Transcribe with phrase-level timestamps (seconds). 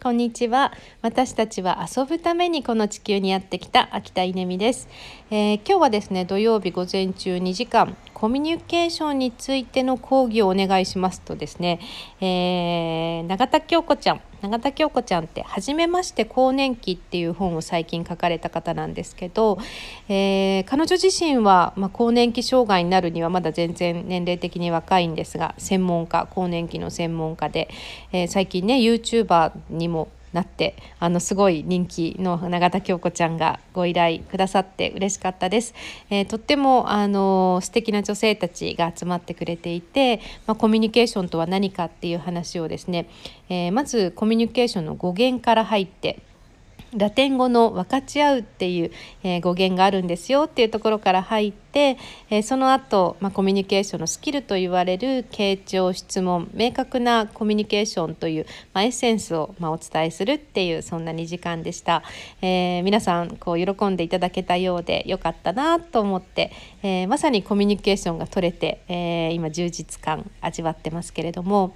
[0.00, 0.72] こんにちは。
[1.02, 4.86] 私たちは遊ぶためにこの地球にやってきた秋田稲美です、
[5.32, 11.80] えー、今日はですね土曜日午前中2時間コミュニケーションについての講義をお願いしますとですね、
[12.20, 19.58] えー、永田京子ちゃん永田京子ちゃんって「はじめまして更年期」っていう本を最近書かれた方なんですけど、
[20.08, 27.68] えー、彼女自身は、まあ、更年期障害になるにはまだ全然年齢的に若いんですが専門家更年期の専門家で、
[28.12, 35.74] えー、最近ね YouTuber にもなってあのすごい人気の永田京子ちゃんがご依頼くださって嬉しかったです。
[36.10, 43.08] えー、とってもあの素敵な女性たちが集まってくれていて、まあ、コミュニケーションとは何かっていう話をですね、
[43.48, 46.20] えー、まずコミュニケーションの語源から入って
[46.94, 48.90] ラテン語の分かち合うっていう、
[49.22, 51.98] え、語源があるんですよっていうところから入って、
[52.30, 62.02] え、その後、まあ、コミュニケーションのスキルと言われる傾聴質問明確なコミュニケーションという、まあ、エッセンスを、ま、お伝えするっていうそんな2時間でした、
[62.40, 66.52] えー、皆さんこう喜んでいただけたようでよかったなと思って、
[66.82, 71.74] えまさにコミュニケーションが取れて、え今充実感味わってますけれども、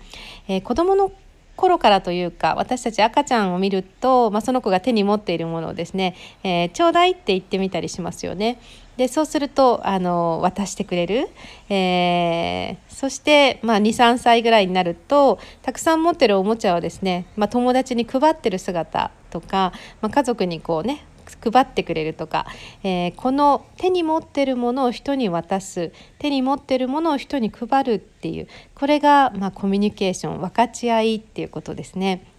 [0.49, 1.13] え、子どもの
[1.57, 8.59] 頃からというか私たち赤ちゃんを見ると、まあ、その子が手に持っているものをですね「えー、ちょうだい」って言ってみたりしますよね。
[8.97, 11.29] でそうするとあの渡してくれる、
[11.71, 19.73] えー、そして、まあ、23歳ぐらいになるとたくさん持ってるおもちゃをですね、まあ、友達に配ってる姿とか、
[20.03, 21.07] まあ、家族にこうね
[21.41, 22.47] 配ってくれるとか、
[22.83, 32.32] えー、この手に持ってるものを人に渡す手に持ってるものを人に配るっていうこれが、ま、コミュニケーション分かち合いっていうことですね。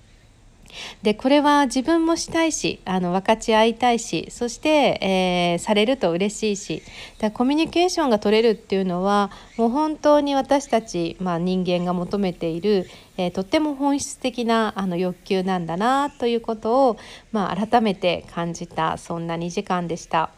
[1.02, 6.84] でこれは自分もしたいしあの分かち合いたいしそして、えー、されると嬉しいし
[7.20, 16.98] だコミュニケーションが取れるっていうのはもう本当に私たち、まあ、人間が求めている、えー、とっても本質的なあの欲求なんだなということを、
[17.32, 20.30] まあ、改めて感じたそんな2時間でした。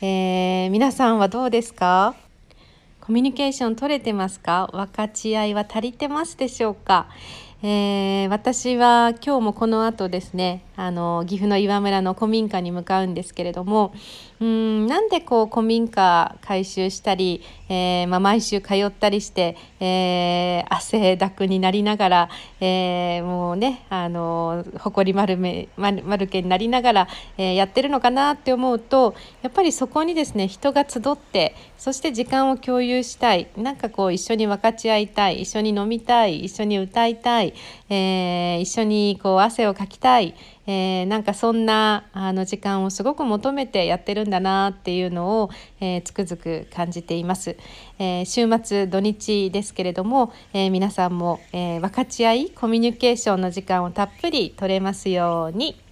[0.00, 2.14] えー、皆さんはどうですか？
[3.00, 4.68] コミュニケーション取れてますか？
[4.72, 7.08] 分かち合いは足りてますでしょうか？
[7.60, 13.92] えー、私は今日もこの後ですねあの岐阜の岩村の古民家に向かうんですけれども
[14.40, 22.28] うんなんでこう古民家改修したり、えー、まあ、毎週通ったりして、えー、汗だくになりながら、
[22.60, 33.48] えもうねあの誇り丸め丸けになりながら、えやってるのかなって思うとやっぱりそこにですね人が集ってそして時間を共有したい。
[33.56, 37.47] なんかこう一緒に分かち合いたい一緒に飲みたい一緒に歌いたい、
[37.88, 40.34] え一緒にこう汗をかきたい
[40.70, 45.50] えー、なんかそんなあの時間をすごく求めてやってるんだなっていうのを、
[45.80, 47.56] えー、つくづく感じています、
[47.98, 55.87] えー、週末土日ですけれども、えー、皆さんも、え分かち合いコミュニケーションの時間をたっぷり取れますように。